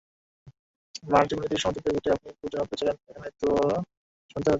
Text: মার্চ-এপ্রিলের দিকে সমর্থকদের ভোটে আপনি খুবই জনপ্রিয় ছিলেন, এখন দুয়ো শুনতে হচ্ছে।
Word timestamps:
মার্চ-এপ্রিলের 1.11 1.51
দিকে 1.51 1.63
সমর্থকদের 1.63 1.93
ভোটে 1.95 2.09
আপনি 2.11 2.29
খুবই 2.31 2.51
জনপ্রিয় 2.53 2.79
ছিলেন, 2.81 2.95
এখন 3.09 3.23
দুয়ো 3.41 3.61
শুনতে 4.31 4.37
হচ্ছে। 4.37 4.49